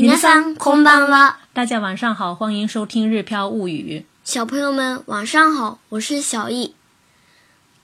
[0.00, 1.36] 皆さんこんばんは。
[1.52, 3.98] 大家晚上好，欢迎收听《日飘物语》。
[4.24, 6.74] 小朋友们晚上好，我是小易。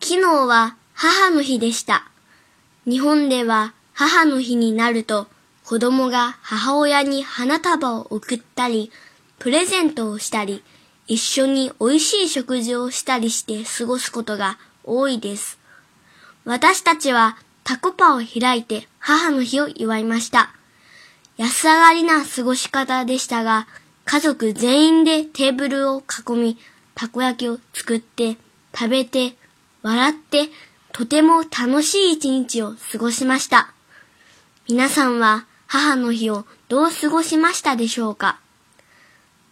[0.00, 2.08] 昨日は母の日でした。
[2.86, 5.26] 日本では母の日になると
[5.62, 8.90] 子供が母親に花束を贈ったり、
[9.38, 10.62] プレゼントをしたり、
[11.08, 15.58] 一緒に美味しい食事をしたりして過ごすことが多いです。
[16.46, 20.54] 私たちはタコパを開いて母の日を祝いました。
[21.40, 23.68] 安上がりな過ごし方でしたが、
[24.04, 26.58] 家族全員でテーブルを囲み、
[26.96, 28.36] たこ焼きを作って、
[28.74, 29.34] 食べて、
[29.82, 30.48] 笑って、
[30.90, 33.72] とても楽しい一日を過ごしました。
[34.68, 38.40] 皆さんは母の日をどう過ごしましたでしょうか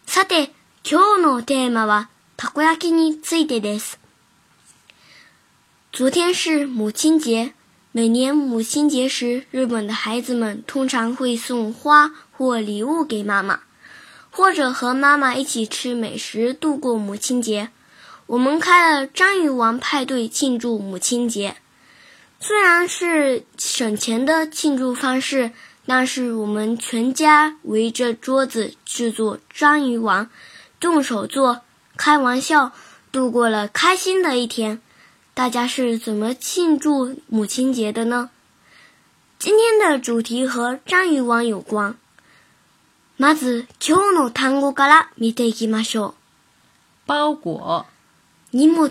[0.06, 0.50] さて、
[0.88, 4.00] 今日のテーマはたこ焼きについてです。
[5.94, 7.54] 昨天是母亲节。
[7.96, 13.60] 每年母亲节时，日本的孩子们通常会送花或礼物给妈妈，
[14.30, 17.70] 或者和妈妈一起吃美食度过母亲节。
[18.26, 21.56] 我们开了章鱼王派对庆祝母亲节，
[22.38, 25.52] 虽然是省钱的庆祝方式，
[25.86, 30.28] 但是我们全家围着桌子制作章鱼王，
[30.78, 31.62] 动手做，
[31.96, 32.72] 开玩笑，
[33.10, 34.82] 度过了开心的一天。
[35.36, 38.30] 大家是怎么庆祝母亲节的呢？
[39.38, 41.96] 今天的主题和章鱼丸有关。
[43.18, 46.14] まず今日の単語から見ていきましょう。
[47.06, 47.84] 包裹、
[48.50, 48.88] 荷物、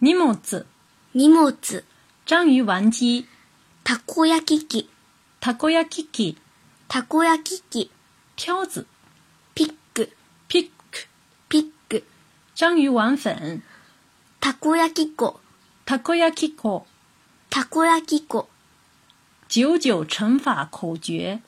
[0.00, 0.64] 荷物、
[1.12, 1.52] 荷物、
[2.24, 3.26] 章鱼丸机、
[3.84, 4.88] タコ焼き機、
[5.38, 6.38] タコ焼き機、
[6.88, 7.90] タコ焼き機、
[8.38, 8.86] 挑子、
[9.54, 10.08] ピック、
[10.48, 11.00] ピック、
[11.50, 12.04] ピック、
[12.54, 13.60] 章鱼丸粉、
[14.40, 15.43] タコ焼き粉。
[15.86, 16.86] たこ焼きコ。
[17.50, 18.24] 焼き
[19.48, 21.42] 九九乘法口诀。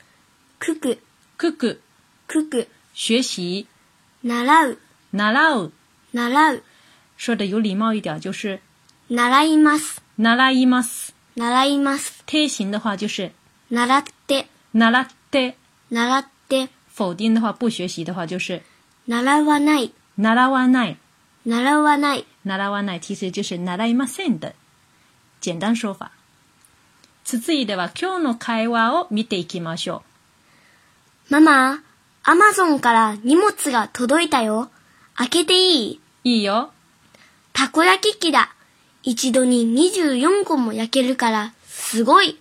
[0.59, 0.99] くく。
[1.39, 1.81] くく。
[2.29, 2.69] くく。
[2.95, 3.67] 学习。
[4.23, 4.79] 習う。
[5.15, 5.73] 習う。
[6.13, 6.63] 習う。
[7.17, 8.61] 说的有礼貌一点就是。
[9.09, 10.03] 習います。
[10.19, 11.15] 習います。
[11.35, 12.23] 習います。
[12.27, 13.33] 贴形的话就是。
[13.71, 14.49] 習って。
[14.75, 15.57] 習って。
[15.91, 16.69] 習って。
[16.95, 18.61] 否定的话不学习的话就是。
[19.09, 19.95] 習わない。
[20.19, 20.99] 習わない。
[21.47, 22.27] 習わない。
[22.47, 24.55] 習わない其实就是習いません的
[25.41, 26.13] 简单说法。
[27.25, 30.05] 続いては今日の会話を見ていきましょ
[31.29, 31.33] う。
[31.33, 31.83] ママ、
[32.23, 34.71] アマゾンから荷物が届いたよ。
[35.17, 36.71] 開けていいいいよ。
[37.53, 38.55] たこ焼き器だ。
[39.03, 42.39] 一度に24個も焼けるから、すごい。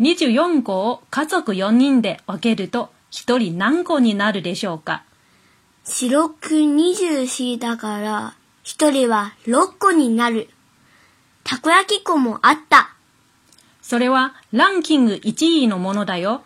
[0.00, 5.04] 24個を家族4人で分けると、1人何個になるでしょうか
[5.84, 10.48] 白く24だから、一人は六個になる。
[11.44, 12.94] たこ焼き粉もあった。
[13.82, 16.42] それはランキング1位のものだよ。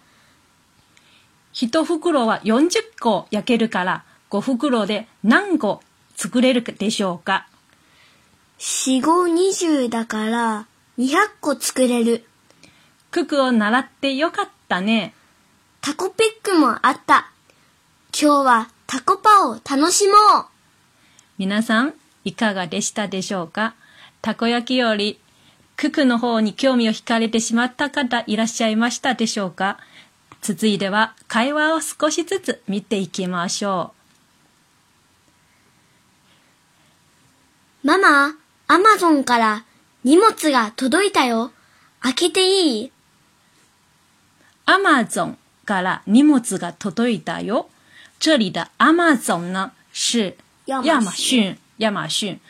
[1.52, 2.70] 一袋は40
[3.00, 5.80] 個焼けるから、5袋で何個
[6.16, 7.48] 作れるでしょうか
[8.58, 10.66] 四五二十だから
[10.98, 12.24] 200個作れる。
[13.12, 15.14] 九九を習ってよかったね。
[15.80, 17.30] タコピックもあった。
[18.12, 20.46] 今日はタコパを楽しもう。
[21.38, 21.94] 皆さん、
[22.28, 23.74] いかがでしたでしょうか
[24.20, 25.18] たこ焼きより
[25.78, 29.78] 九九の方に興味を惹かれてしまった方いらっしゃいましたでしょうか
[30.42, 33.92] 続いては会話を少しずつ見ていきましょ
[37.84, 37.86] う。
[37.86, 38.34] ママ、
[38.68, 39.64] アマゾンから
[40.04, 41.50] 荷物が届いたよ。
[42.02, 42.92] 開けていい
[44.66, 47.68] アマゾンから荷物が届いたよ。
[48.20, 50.36] 这里的アマゾン呢是
[50.66, 51.56] 亚马逊。
[51.78, 52.40] 亚马逊，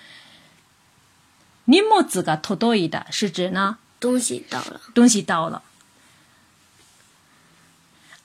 [1.66, 3.06] 你么资格拖到一的？
[3.10, 3.78] 是指呢？
[4.00, 4.80] 东西到了。
[4.94, 5.62] 东西到了。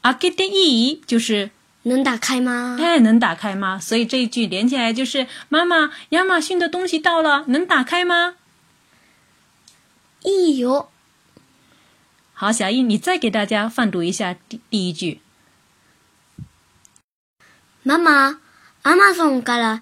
[0.02, 1.52] 啊，给的意义就是
[1.84, 2.78] 能打开吗？
[2.80, 3.78] 哎，能打开吗？
[3.80, 8.36] 所以这一句连起来就是：妈妈，亚马逊的东西到了，能打开吗？
[10.24, 10.90] 咦哟！
[12.34, 15.20] 好，小易，你再给大家放读一下第第一句。
[17.84, 18.40] 妈妈，
[18.86, 19.82] 亚马逊から。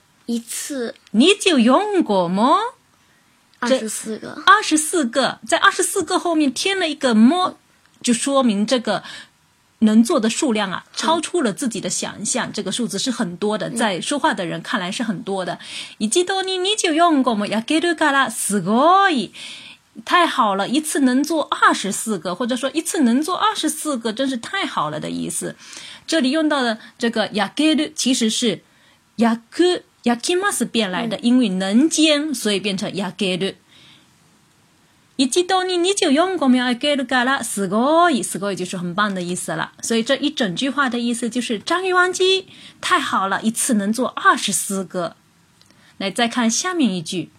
[0.31, 2.73] 一次你就用过么？
[3.59, 7.57] 二十四个，二十四个，在二十四个后面添了一个么，
[8.01, 9.03] 就说明这个
[9.79, 12.51] 能做的数量啊，超出了自己的想象。
[12.51, 15.59] 这个数字是很多的，在说话的人看来是很多的。
[15.99, 17.49] 一季多你你就用过么？
[17.49, 18.71] 雅盖鲁盖拉四个，
[20.05, 20.67] 太好了！
[20.69, 25.55] 一次能做二十四个，或者说一次能做二十四个，真是太好了的意思。
[26.07, 28.63] 这里用到的这个雅盖鲁其实是
[29.17, 29.83] 雅克。
[30.03, 33.53] 亚基玛是变来的，因为能煎，所以变成 e 盖鲁。
[35.17, 37.77] 一见到你，你就用过秒亚盖鲁嘎啦，四个，
[38.23, 39.73] 四个就是很棒的意思了。
[39.81, 42.47] 所以这一整句话的意思就是：章鱼王机
[42.79, 45.15] 太好了，一次能做二十四个。
[45.99, 47.29] 来，再看下面一句。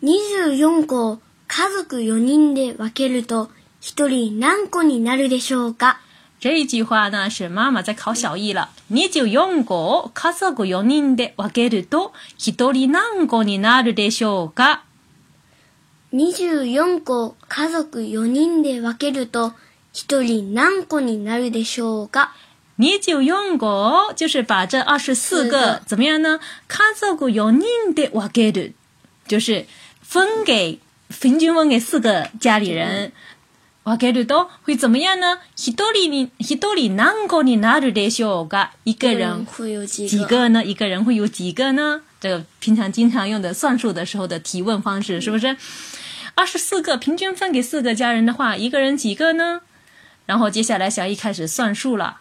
[0.00, 0.08] 二
[0.46, 3.48] 十四個家族四人で分けると
[3.80, 5.98] 一人何個になるでしょうか？
[6.44, 8.68] 这一句话呢是妈妈在考小一了。
[8.92, 14.82] 24個を家族4人で分けると、一人何個になるでしょうか
[16.12, 19.54] ?24 個家族4人で分けると、
[19.94, 22.34] 一人何個になるでしょうか
[22.78, 26.40] 24個就是把这24个怎么样呢？
[26.68, 28.74] 家族4人で分ける，
[29.26, 29.64] 就是
[30.02, 33.12] 分给平均分给四个家里人。
[33.84, 35.40] 哇，概る多会怎么样呢？
[35.58, 40.48] 一多里，一多個两个里拿着的学个一个人，会有几个？
[40.48, 40.64] 呢？
[40.64, 42.00] 一个人会有几个呢？
[42.18, 45.54] 这个平常经常用的算数的时候的提问方式是不是？
[46.34, 49.60] 二十四个平均分给四个家人的话，一个人几个呢？
[50.24, 52.20] 然后接下来小易开始算数了。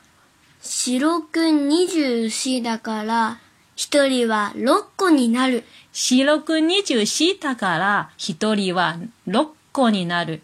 [0.61, 3.35] 四六二十四，だから
[3.77, 5.63] 一人は六個になる。
[5.95, 10.41] 四六二十四，だから一人は六個になる。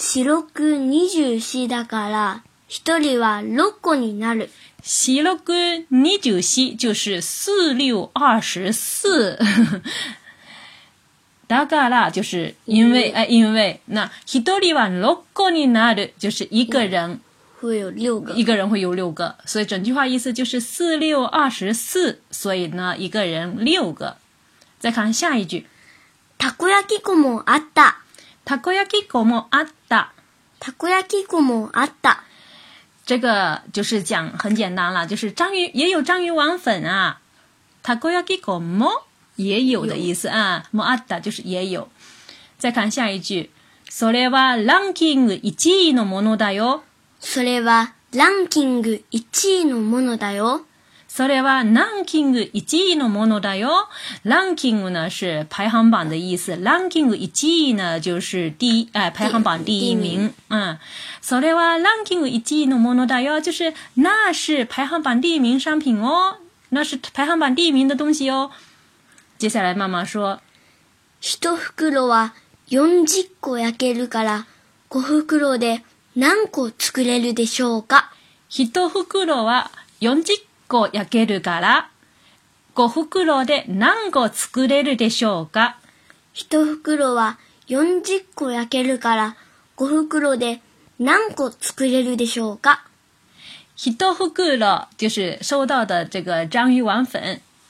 [0.00, 4.48] 四六二十四だから、一人は六個になる。
[4.80, 5.52] 四六
[5.90, 9.36] 二十四就是四六二十四。
[11.48, 17.20] だから就是因为哎、嗯，因为那一人は六個になる就是一个人
[17.60, 24.16] 会有六个，一个人会有六个，所以整句话意思就是四六二十四，所以呢一个人六个。
[24.78, 25.66] 再看下一句，
[26.38, 28.02] たこ焼き粉もあった。
[28.48, 30.14] たこ焼き粉もあった。
[30.58, 32.22] たこ焼き粉もあった。
[33.04, 37.20] 这个就是讲很简单了，就是章鱼也有章鱼丸粉啊，
[37.84, 39.02] たこ焼き粉も
[39.36, 41.90] 也有的意思啊，もあった就是也有。
[42.56, 43.50] 再看下一句，
[43.90, 46.84] それはランキング1位のものだよ。
[47.20, 50.62] それはランキング1位のものだよ。
[51.18, 53.88] それはランキング1位のものだよ。
[54.22, 56.56] ランキング呢是排行榜的意思。
[56.62, 60.32] ランキング1位呢就是第一，哎，排行榜第一名。
[61.20, 66.36] それはランキング1位のものだよ，就是那是排行榜第一名商品哦，
[66.68, 68.52] 那是排行榜第一名的东西哦。
[69.38, 70.38] 接下来妈妈说，
[71.20, 71.36] 一
[71.88, 72.30] 袋は
[72.70, 74.46] 40個焼けるから
[74.90, 75.80] 5袋で
[76.14, 78.12] 何個作れるでしょうか。
[78.48, 81.90] 一袋は40 1個焼けるから、
[82.74, 85.78] 5袋で何個作れるでしょうか
[86.34, 87.38] 1袋は
[87.68, 89.36] 40個焼けるから
[89.76, 90.60] 5袋で
[91.00, 92.84] 何個作れるでしょうか
[93.74, 97.18] 一袋就是收到的这个章鱼丸粉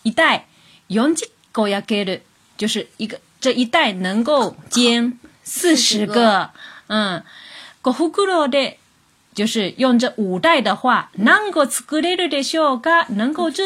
[0.05, 0.45] 一袋
[0.91, 2.21] 40個焼ける
[2.59, 6.51] 就是一个这一袋能够煎40个。
[7.83, 8.79] 5袋で
[9.39, 11.85] 就是用这五代的话，能够制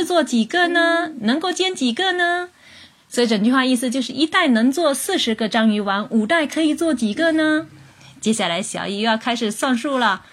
[0.04, 1.10] 作几个呢？
[1.20, 2.50] 能够煎几个呢？
[3.08, 7.68] 所以整句话意思就是，一代能做四十个章鱼丸，五代可以做几个呢？
[8.20, 10.26] 接下来小姨又要开始算数了。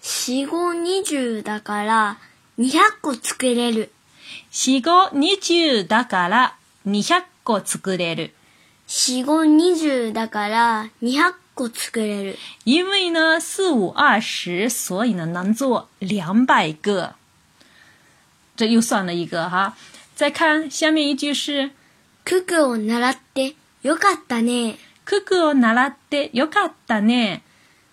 [0.00, 2.14] 四個二十だから，
[2.54, 3.88] 二百個作れる。
[4.50, 6.52] 四個二十だから，
[6.84, 8.30] 二百個作れる。
[8.86, 11.34] 四個二十だから，二百。
[12.64, 17.14] 因为呢，四五二十，所以呢，能做两百个。
[18.54, 19.74] 这又算了一个哈。
[20.14, 21.70] 再看下面一句是：
[22.26, 24.74] くくを習ってよかったね。
[25.06, 27.40] くくを習ってよかったね。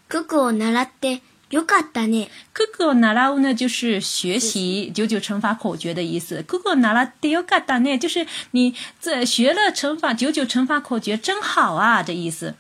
[0.10, 2.28] くくを習ってよかったね。
[2.54, 6.44] くくを習う呢，就是学习九九乘法口诀的意思。
[6.44, 12.56] くくを習ってよかったね，就是你这学了乘法九九乘法口诀真好啊，这意思。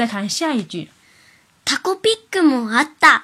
[0.00, 0.88] 再看下一句，
[1.62, 3.20] タコピックもあった。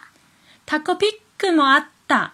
[0.66, 2.32] taco コピックもあった。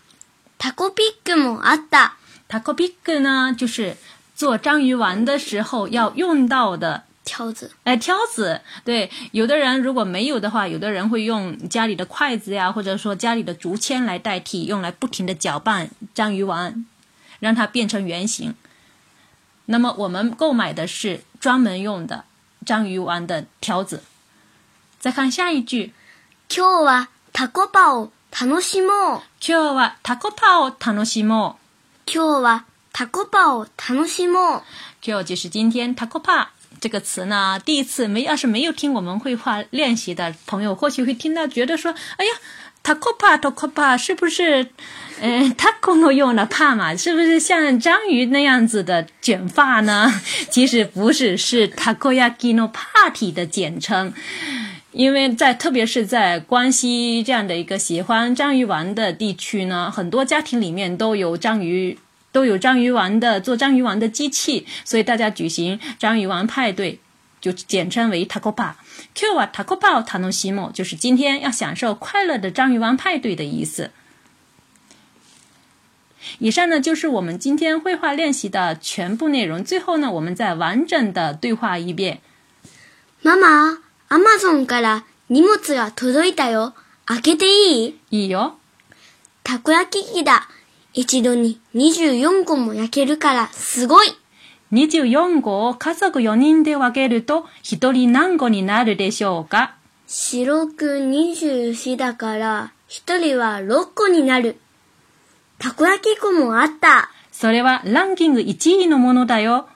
[0.59, 2.17] タコピックもあった。
[2.49, 3.97] タコピッ k 呢，就是
[4.35, 7.71] 做章鱼丸的时候要用到的条子。
[7.85, 8.61] 哎，条子。
[8.85, 16.85] 对，有的人如果没有的话，有的人会用家里的筷子呀，或者说家里的竹签来代替，用来不停的搅拌章鱼丸，
[17.39, 18.53] 让它变成圆形。
[19.67, 22.25] 那么我们购买的是专门用的
[22.67, 24.03] 章鱼丸的条子。
[25.03, 25.93] 再看下一句，
[26.49, 29.21] 今日はタコパを楽しもう。
[29.45, 31.57] 今日はタコパを楽しもう。
[32.07, 34.63] 今日はタコパを楽しもう。
[35.03, 42.31] 就就是今天タコパ这个词呢，第一次没要是没有听我们绘画练习的朋友，或许会听到觉得说，哎呀，
[42.85, 44.71] タコパタコパ是不是，
[45.21, 50.13] 嗯，タコ诺用的帕嘛，是不是像章鱼那样子的卷发呢？
[50.53, 54.15] 其实不是，是タコヤキノパーティ的简称。
[54.93, 61.99] 因为在特别是在关西这样的一个喜欢章鱼丸的地区呢，很多家庭里面都有章鱼
[62.31, 67.01] 都有章鱼丸的做章鱼丸的机器，所以大家举行章鱼丸派对，
[67.41, 68.77] 就简称为 t a k o p a
[69.15, 73.91] Q 啊 t a k o p a tanoshimo 就是今天要享受快乐的章鱼丸派对的意思。
[76.39, 79.65] 以上呢就是我们今天绘画练习的全部内容。
[79.65, 82.21] 最后呢，我们再完整的对话一遍。
[83.23, 83.79] 妈妈。
[84.15, 86.75] アマゾンから荷物が届いたよ。
[87.07, 88.59] 開けていいいいよ。
[89.43, 90.51] たこ焼き器だ。
[90.93, 94.09] 一度に24個も焼けるからすごい。
[94.71, 99.77] 24個を家族4人で分けると1人何個になるでしょうか
[100.07, 104.59] 白く二十四だから1人は6個になる。
[105.59, 107.09] たこ焼き粉もあった。
[107.31, 109.69] それはランキング1位のものだよ。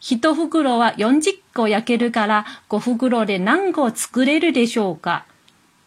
[0.00, 5.26] 一袋は40個焼けるから5袋で何個作れるでしょうか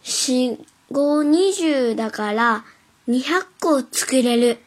[0.02, 0.58] 四
[0.90, 2.64] 五二十だから
[3.08, 4.58] 200個作れる。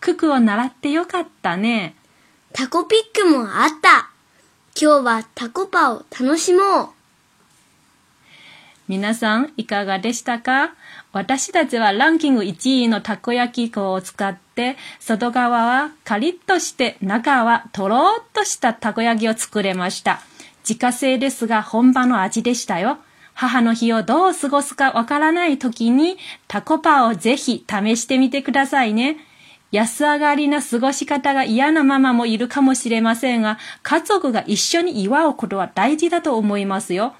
[0.00, 1.94] 九九を習ってよかったね。
[2.52, 4.08] タコピックもあった。
[4.80, 6.88] 今日はタコパを楽しもう。
[8.88, 10.72] 皆さんいかがでしたか
[11.16, 20.20] 私たちはランキング1位のたこ焼き粉を使って、外側はカリッとして、中はとろーっとしたたこ焼きを作れました。
[20.60, 22.98] 自家製ですが本場の味でしたよ。
[23.32, 26.18] 母の日をどう過ごすかわからない時に、
[26.48, 29.16] タコパをぜひ試してみてくださいね。
[29.72, 37.14] 安上がりな過ごし方が嫌なママもいるかもしれませんが、家族が一緒に祝うことは大事だと思いますよ。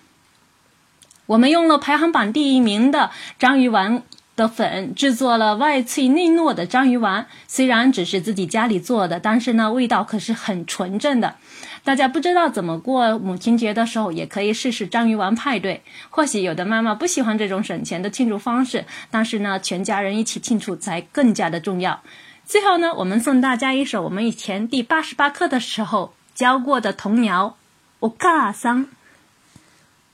[1.26, 4.02] 我们用了排行榜第一名的章鱼丸
[4.37, 7.26] 的粉，制作了外脆内糯的章鱼丸。
[7.49, 11.35] 虽然只是自己家里做的，但是呢，味道可是很纯正的。
[11.83, 15.83] 大家不知道怎么过母亲节的时候，也可以试试章鱼丸派对。
[16.11, 22.02] 或许有的妈妈不喜欢这种省钱的庆祝方式，但是呢，全家人一起庆祝才更加的重要。
[22.45, 27.56] 最后呢，我们送大家一首我们以前第八十八课的时候教过的童谣：
[28.00, 28.87] 我嘎桑。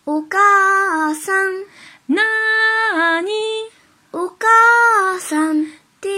[0.05, 1.53] お母さん、
[2.09, 2.23] 何？
[4.13, 5.65] お母さんっ
[6.01, 6.09] て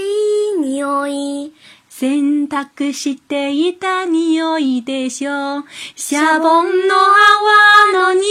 [0.59, 1.53] 匂い、
[1.91, 5.65] 洗濯していた匂いでしょ。
[5.97, 6.95] シャボンの
[7.93, 8.23] 泡の匂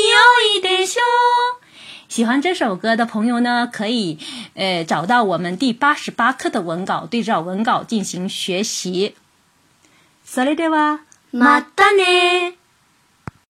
[0.57, 1.01] いでしょ。
[2.07, 4.17] 喜欢这首歌的朋友呢，可以
[4.55, 9.13] 呃找到我们第八十八课的文稿，对照文稿进行学习。
[10.25, 12.62] それでは、またね。